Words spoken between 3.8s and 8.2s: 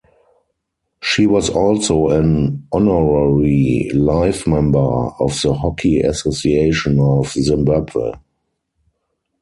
Life Member of the Hockey Association of Zimbabwe.